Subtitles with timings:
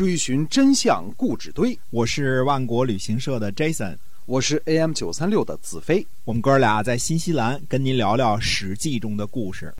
[0.00, 1.78] 追寻真相故纸堆。
[1.90, 6.06] 我是万国旅行社的 Jason，我是 AM 九三六的子飞。
[6.24, 9.74] 我们哥俩在新西兰跟您聊聊《史记》中的故事。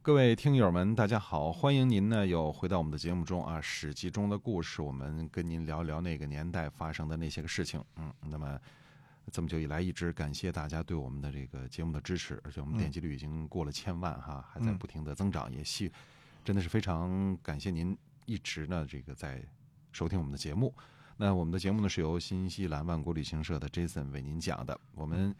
[0.00, 7.84] 各位听友们，大家好，欢迎您呢又回到我们的节目中啊，《史记》中的故事，我们跟您聊聊那个年代发生的那些个事情。
[7.98, 8.58] 嗯，那么
[9.30, 15.92] 这么久以来，一直感谢大家对我们的这个节目的支持，而且我们点击率已经过了千万哈，还在不停的增长，也希
[16.46, 17.94] 真的是非常感谢您
[18.30, 19.42] 一直呢这个在
[19.90, 20.72] 收听我们的节目。
[21.16, 25.34] 那我们的节目呢是由新西兰万国旅行社的 Jason 为您讲的，我们。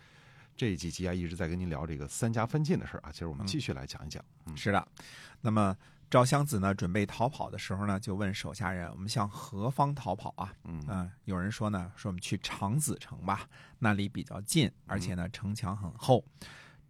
[0.57, 3.11] 这几集啊，一直在跟您聊这个三家分晋的事儿啊。
[3.11, 4.23] 其实我们继续来讲一讲。
[4.45, 4.89] 嗯，是的。
[5.41, 5.75] 那么
[6.11, 13.49] 赵襄子呢，准备逃跑的时候呢，就问手下人：“我们向何方逃跑啊？”嗯有人说呢，说我们去长子城吧，
[13.79, 16.23] 那里比较近，而且呢城墙很厚。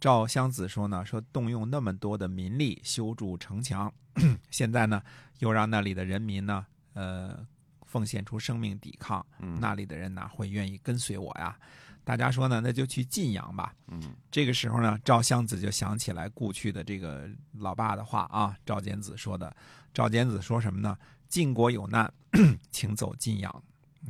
[0.01, 3.93] 赵襄子说呢，说动用那么多的民力修筑城墙，
[4.51, 5.03] 现在呢
[5.41, 7.47] 又让那里的人民呢，呃，
[7.85, 9.25] 奉献出生命抵抗，
[9.61, 11.55] 那里的人哪会愿意跟随我呀？
[12.03, 12.63] 大家说呢？
[12.63, 13.75] 那就去晋阳吧。
[13.89, 18.57] 嗯，这个时候呢，赵襄子就想起来故去的这个老爸的话啊。
[18.65, 19.55] 赵简子说的，
[19.93, 20.97] 赵简子说什么呢？
[21.29, 22.11] 晋国有难，
[22.73, 23.63] 请走晋阳，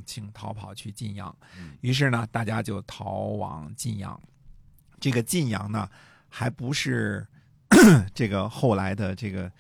[0.07, 1.37] 请逃跑去晋阳。
[1.81, 4.19] 于是呢，大家就逃往晋阳。
[5.01, 5.89] 这个晋阳呢，
[6.29, 7.27] 还不是
[8.15, 9.51] 这个后来的这个。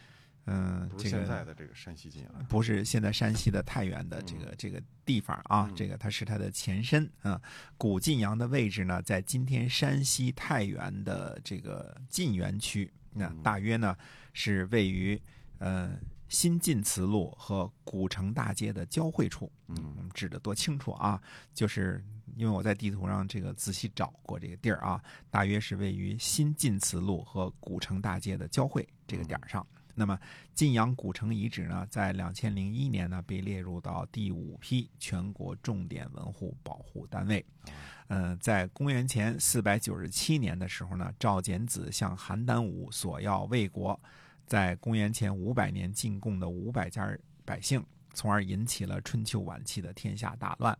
[0.46, 7.41] 嗯，这个现在的这个山西晋阳不是现在山西的太原的这个这个地方啊，这个它是它的前身啊。
[7.77, 13.96] 古晋阳的位置呢，在今天山西太原的这个晋源区，那大约呢
[14.33, 15.20] 是位于
[15.58, 15.92] 呃
[16.31, 19.53] 新晋祠路和古城大街的交汇处。
[19.67, 21.20] 嗯，指的多清楚啊！
[21.53, 22.03] 就是
[22.36, 29.67] 因为我在地图上这个仔细找过这个地儿啊，大约是位于新晋祠路和古城大街的交汇这个点儿上。
[29.92, 30.19] 那么，
[30.55, 37.45] 晋阳古城遗址呢，在两千零一年呢，被列入到第五批全国重点文物保护单位。
[38.06, 44.01] 嗯，在公元前四百九十七年的时候呢，赵简子向邯郸武索要魏国
[44.50, 47.08] 在公元前五百年进贡的五百家
[47.44, 50.77] 百姓，从而引起了春秋晚期的天下大乱。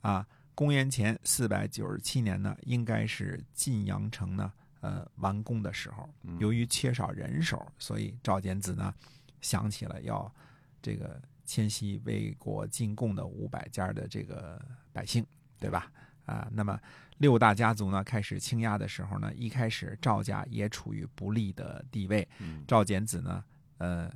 [0.00, 4.52] 啊，公元前四百九十七年呢，应该是晋阳城呢。
[4.80, 8.92] 呃，完工的时候，由于缺少人手，所以赵简子呢
[9.40, 10.28] 想起了要
[10.82, 14.60] 这个迁徙为国进贡的五百家的这个
[14.92, 15.24] 百姓，
[15.60, 15.92] 对吧？
[16.24, 16.78] 啊，那么
[17.18, 22.26] 六大家族呢开始倾轧的时候呢，一开始赵家也处于不利的地位，
[22.66, 23.44] 赵简子呢，
[23.78, 24.10] 呃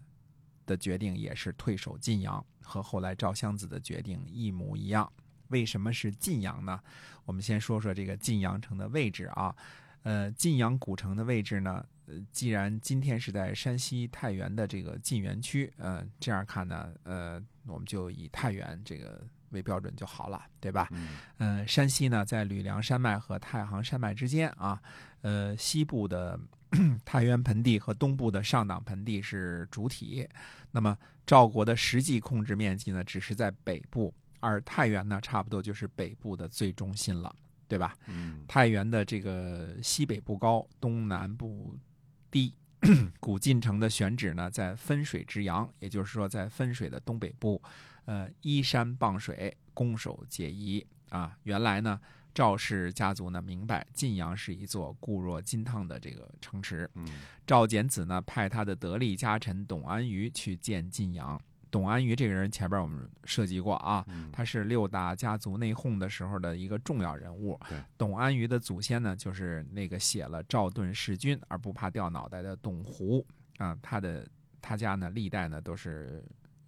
[0.65, 5.11] 的决定也是退守晋阳，和后来赵襄子的决定一模一样。
[5.49, 6.81] 为什么是晋阳呢？
[7.25, 9.55] 我们先说说这个晋阳城的位置啊。
[10.03, 11.85] 呃，晋阳古城的位置呢？
[12.07, 20.89] 呃，既然今天是在山西太原的这个晋源区，呃，这样看呢，呃，我们就以太原这个为标准就好了，对吧？
[21.39, 21.67] 嗯。
[21.67, 24.81] 山西呢，在吕梁山脉和太行山脉之间啊。
[25.23, 26.39] 呃，西部的
[27.05, 30.29] 太原盆地和东部的上党盆地是主体。
[30.71, 30.97] 那么
[31.27, 37.35] 赵国的实际控制面积呢，只是在北部，而太原呢，差不多就是北部的最中心了。
[37.69, 37.97] 对吧？
[38.07, 41.77] 嗯，太原的这个西北部高，东南部
[42.31, 42.55] 低。
[43.21, 47.61] 古晋城的选址呢，在分水之阳，也就是说，在分水的东北部，
[48.05, 51.37] 呃，依山傍水，攻守皆宜啊。
[51.45, 52.01] 原来呢，
[52.35, 56.89] 赵氏家族呢明白晋阳是一座固若金汤的这个城池。
[56.95, 57.07] 嗯，
[57.47, 61.41] 赵简子呢派他的得力家臣董安于去见晋阳。
[61.71, 67.59] 董安于这个人前边我们涉及过啊，他是六大家族内讧的时候的一个重要人物。
[67.99, 73.27] 董安于的祖先呢，就是那个写了《赵盾弑君而不怕掉脑袋》的董狐
[73.59, 74.27] 啊，他的
[74.61, 76.25] 他家呢历代呢都是。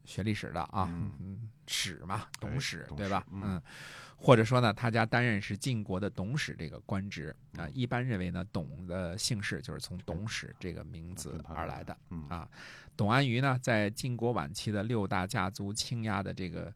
[0.08, 3.22] 学历史的啊，嗯，史嘛，董史对吧？
[3.30, 3.60] 嗯，
[4.16, 7.68] 或者说呢，他家担任是晋国的董史这个官职啊。
[7.74, 11.94] 一般认为呢，董的姓氏就是从董史这个名字而来的
[12.30, 12.48] 啊。
[12.96, 16.72] 董安于呢，在晋国晚期的六大家族倾轧的这个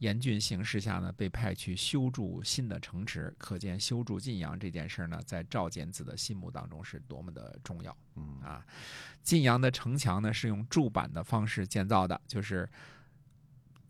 [0.00, 3.34] 严峻形势下呢，被派去修筑新的城池。
[3.38, 7.96] 可见修筑晋阳这件事呢，在赵简子的心目当中是多么的重要。
[8.16, 8.66] 嗯啊，
[9.22, 12.68] 晋阳的城墙呢是用筑板的方式建造的，就是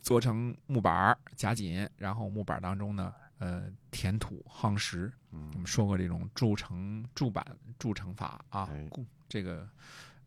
[0.00, 5.12] 做成木板夹紧，然后木板当中呢，呃，填土夯实。
[5.30, 7.46] 嗯，我们说过这种筑城筑板
[7.78, 9.68] 筑城法啊，古这个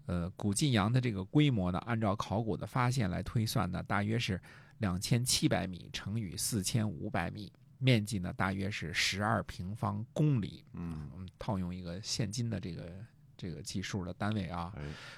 [0.05, 4.41] 呃古晋阳的这个规模呢，按照考古的发现来推算呢，大约是
[4.79, 10.63] 两千七百米乘以四千五百米，面积呢大约是十二平方公里。
[10.73, 12.91] 嗯，我们套用一个现今的这个。
[13.35, 14.71] 这个计数的单位啊，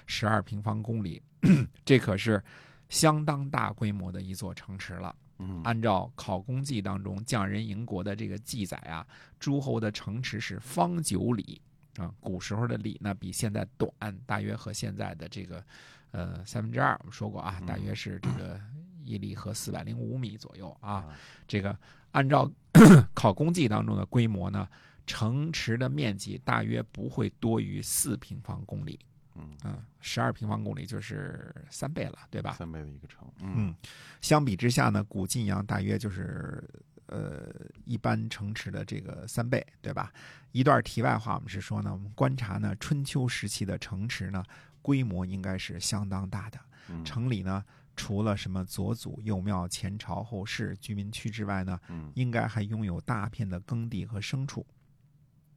[0.06, 1.22] 十二平方公里，
[1.84, 2.42] 这可是
[2.88, 5.14] 相当大规模的一座城池了。
[5.38, 9.06] 嗯按照《考工记》当中匠人营国的这个记载啊，
[9.38, 11.60] 诸侯的城池是方九里
[12.02, 13.90] 啊，古时候的里呢比现在短，
[14.26, 15.64] 大约和现在的这个
[16.10, 18.60] 呃三分之二，我们说过啊，大约是这个
[19.04, 21.06] 一里和四百零五米左右啊。
[21.46, 21.76] 这个
[22.12, 22.50] 按照
[23.14, 24.68] 《考工记》当中的规模呢，
[25.06, 28.98] 城池的面积大约不会多于四平方公里，
[29.34, 32.52] 嗯，嗯，十二平方公里就是三倍了，对吧？
[32.52, 33.74] 三倍的一个城，嗯，
[34.20, 36.62] 相比之下呢，古晋阳大约就是
[37.06, 37.52] 呃
[37.84, 40.12] 一般城池的这个三倍，对吧？
[40.52, 44.42] 一段题外话，我们是说呢，我们观察呢春秋时期的城池呢，
[44.82, 46.58] 规模应该是相当大的。
[46.88, 47.64] 嗯城里呢，
[47.96, 54.64] 除了什么左祖、右庙、前朝后市居民区之外呢，嗯应该还拥有大片的耕地和牲畜。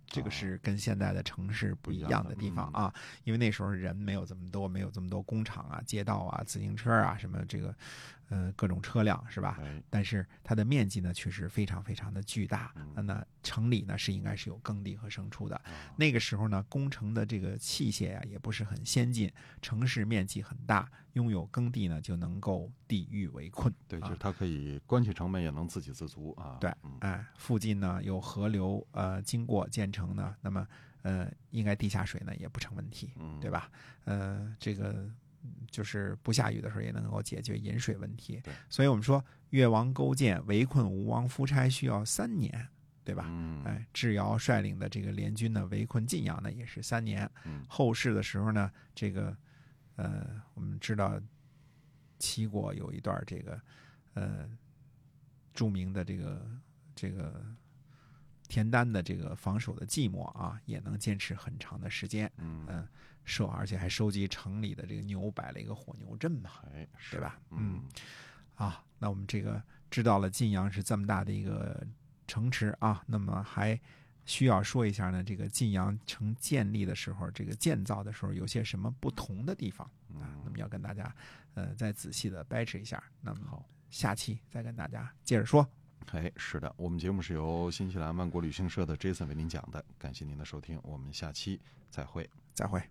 [0.07, 2.91] 这个哦是跟现在的城市不一样的地方啊，
[3.25, 7.75] 因为那时候人没有这么多，没有这么多工厂啊、街道啊、自行车啊，什么这个，
[8.29, 9.57] 呃，各种车辆是吧？
[9.61, 12.71] 哎，但是它的面积呢，确实非常非常的巨大。
[12.75, 15.55] 嗯那城里呢是应该是有耕地和牲畜的。
[15.57, 19.31] 啊那个时候呢，工程的这个器械呀、也不是很先进，
[19.61, 23.73] 城市面积很大，拥有耕地呢就能够抵御围困。
[23.87, 26.57] 对，就啊是它可以关起城门也能自给自足啊。
[26.59, 30.67] 对嗯哎，附近呢有河流呃经过建成呢，那么
[31.01, 33.49] 呃应该地下水呢也不成问题，嗯，对？
[33.49, 33.71] 吧？
[34.05, 35.15] 呃，这个嗯
[35.71, 38.53] 就是不下雨的时候也能够解决饮水问题对。
[38.69, 42.68] 所以我们说越王勾践围困吴王夫差需要三年，
[43.03, 43.25] 对吧？
[43.27, 47.30] 嗯，哎，智瑶率领的这个联军呢围困晋阳呢也是三年。
[47.45, 49.36] 嗯后世的时候呢，这个
[49.95, 51.19] 呃我们知道
[52.19, 53.62] 齐国有一段这个
[54.13, 54.50] 呃
[55.53, 56.45] 著名的这个
[56.95, 57.44] 这个
[58.47, 62.31] 田单的这个防守的寂寞啊，也能坚持很长的时间。
[62.38, 62.88] 嗯，嗯，
[63.25, 67.39] 收而且还收集城里的这个牛，摆了一个火牛阵嘛，哎，是对吧？
[67.51, 67.83] 嗯，
[68.56, 69.62] 啊，那我们这个
[69.92, 71.86] 知道了晋阳是这么大的一个
[72.27, 73.80] 城池啊，那么还
[74.25, 79.88] 需要说一下呢，这个晋阳城建立的时候，这个建造的时候有些什么不同的地方
[80.19, 80.33] 啊？
[80.44, 81.13] 那么要跟大家
[81.54, 83.04] 呃再仔细的掰扯一下。
[83.21, 85.68] 那么好，下期再跟大家接着说。
[86.12, 91.60] 哎，是的，我们节目是由新西兰万国旅行社的 Jason 为您讲的，感谢您的收听，我们下期
[91.92, 92.27] 再会。
[92.54, 92.81] 再会。